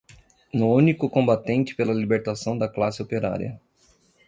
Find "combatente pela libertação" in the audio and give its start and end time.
1.11-2.57